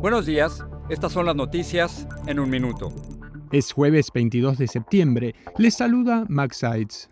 Buenos 0.00 0.24
días, 0.24 0.64
estas 0.88 1.12
son 1.12 1.26
las 1.26 1.36
noticias 1.36 2.08
en 2.26 2.40
un 2.40 2.48
minuto. 2.48 2.88
Es 3.52 3.70
jueves 3.70 4.10
22 4.14 4.56
de 4.56 4.66
septiembre. 4.66 5.34
Les 5.58 5.74
saluda 5.74 6.24
Max 6.26 6.56
Sides. 6.56 7.10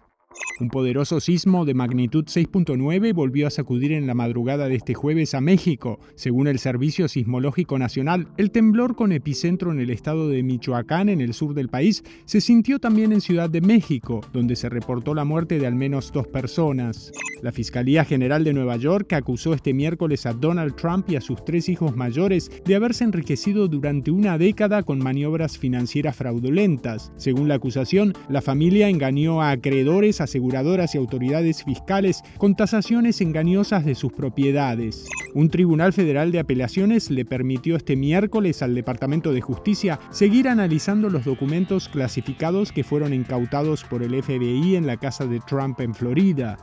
Un 0.61 0.71
poderoso 0.71 1.21
sismo 1.21 1.65
de 1.65 1.75
magnitud 1.75 2.25
6.9 2.25 3.15
volvió 3.15 3.47
a 3.47 3.51
sacudir 3.51 3.93
en 3.93 4.09
la 4.09 4.15
madrugada 4.15 4.67
de 4.69 4.75
este 4.75 4.93
jueves 4.93 5.35
a 5.35 5.41
México. 5.41 6.01
Según 6.17 6.49
el 6.49 6.59
Servicio 6.59 7.07
Sismológico 7.07 7.79
Nacional, 7.79 8.27
el 8.39 8.51
temblor 8.51 8.97
con 8.97 9.13
epicentro 9.13 9.71
en 9.71 9.79
el 9.79 9.91
estado 9.91 10.29
de 10.29 10.43
Michoacán, 10.43 11.11
en 11.11 11.21
el 11.21 11.33
sur 11.33 11.55
del 11.55 11.69
país, 11.69 12.03
se 12.25 12.41
sintió 12.41 12.81
también 12.81 13.13
en 13.13 13.21
Ciudad 13.21 13.49
de 13.49 13.61
México, 13.61 14.21
donde 14.33 14.57
se 14.57 14.69
reportó 14.69 15.15
la 15.15 15.25
muerte 15.25 15.61
de 15.61 15.67
al 15.69 15.77
menos 15.77 16.11
dos 16.13 16.27
personas. 16.27 17.13
La 17.41 17.53
Fiscalía 17.53 18.05
General 18.05 18.43
de 18.43 18.53
Nueva 18.53 18.77
York 18.77 19.13
acusó 19.13 19.55
este 19.55 19.73
miércoles 19.73 20.27
a 20.27 20.33
Donald 20.33 20.75
Trump 20.75 21.09
y 21.09 21.15
a 21.15 21.21
sus 21.21 21.45
tres 21.45 21.69
hijos 21.69 21.95
mayores 21.95 22.51
de 22.65 22.75
haberse 22.75 23.05
enriquecido 23.05 23.69
durante 23.69 24.11
una 24.11 24.39
década 24.39 24.83
con 24.83 24.99
maniobras 24.99 25.57
financieras 25.57 26.17
fraudulentas. 26.17 27.13
Según 27.17 27.47
la 27.47 27.55
acusación, 27.55 28.13
la 28.29 28.43
familia 28.43 28.89
engañó 28.89 29.41
a 29.41 29.53
acreedores, 29.53 30.18
aseguradoras 30.21 30.95
y 30.95 30.99
autoridades 30.99 31.65
fiscales 31.65 32.23
con 32.37 32.55
tasaciones 32.55 33.21
engañosas 33.21 33.85
de 33.85 33.95
sus 33.95 34.13
propiedades. 34.13 35.07
Un 35.35 35.51
tribunal 35.51 35.93
federal 35.93 36.33
de 36.33 36.39
apelaciones 36.39 37.11
le 37.11 37.25
permitió 37.25 37.77
este 37.77 37.97
miércoles 37.97 38.63
al 38.63 38.75
Departamento 38.75 39.33
de 39.33 39.41
Justicia 39.41 40.01
seguir 40.11 40.49
analizando 40.49 41.11
los 41.11 41.25
documentos 41.25 41.89
clasificados 41.89 42.73
que 42.73 42.85
fueron 42.85 43.13
incautados 43.13 43.85
por 43.85 44.03
el 44.03 44.23
FBI 44.23 44.77
en 44.77 44.87
la 44.87 44.97
casa 44.97 45.27
de 45.27 45.41
Trump 45.41 45.81
en 45.81 45.95
Florida. 45.95 46.59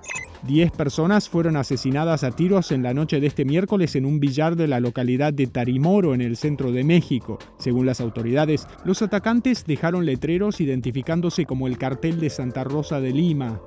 Diez 0.46 0.72
personas 0.72 1.28
fueron 1.28 1.58
asesinadas 1.58 2.24
a 2.24 2.30
tiros 2.30 2.72
en 2.72 2.84
la 2.84 2.94
noche 2.94 3.20
de 3.20 3.26
este 3.26 3.46
miércoles 3.46 3.96
en 3.96 4.06
un 4.06 4.20
billar 4.20 4.56
de 4.56 4.68
la 4.68 4.80
localidad 4.80 5.34
de 5.34 5.48
Tarimoro, 5.48 6.14
en 6.14 6.22
el 6.22 6.38
centro 6.38 6.72
de 6.72 6.84
México. 6.84 7.40
Según 7.58 7.88
las 7.88 8.00
autoridades, 8.00 8.68
los 8.84 9.02
atacantes 9.02 9.66
dejaron 9.66 10.06
letreros 10.06 10.62
identificándose 10.62 11.46
como 11.48 11.66
el 11.66 11.80
cartel 11.80 12.20
de 12.20 12.30
Santa 12.30 12.64
Rosa 12.64 13.00
de 13.00 13.12
Lima. 13.12 13.60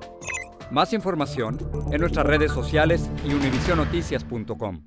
Más 0.71 0.93
información 0.93 1.57
en 1.91 1.99
nuestras 1.99 2.25
redes 2.25 2.53
sociales 2.53 3.09
y 3.27 3.33
univisionoticias.com. 3.33 4.81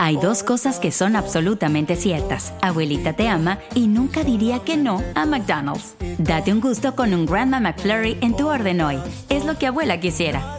Hay 0.00 0.16
dos 0.16 0.42
cosas 0.42 0.80
que 0.80 0.90
son 0.90 1.16
absolutamente 1.16 1.96
ciertas. 1.96 2.52
Abuelita 2.60 3.14
te 3.14 3.28
ama 3.28 3.58
y 3.74 3.86
nunca 3.86 4.22
diría 4.22 4.58
que 4.58 4.76
no 4.76 5.00
a 5.14 5.24
McDonald's. 5.24 5.94
Date 6.18 6.52
un 6.52 6.60
gusto 6.60 6.94
con 6.94 7.14
un 7.14 7.24
Grandma 7.24 7.60
McFlurry 7.60 8.18
en 8.20 8.36
tu 8.36 8.48
orden 8.48 8.82
hoy. 8.82 8.98
Es 9.30 9.46
lo 9.46 9.56
que 9.56 9.68
abuela 9.68 10.00
quisiera. 10.00 10.58